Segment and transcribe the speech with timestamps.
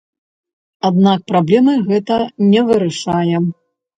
[0.89, 2.17] Аднак праблемы гэта
[2.53, 3.45] не вырашае.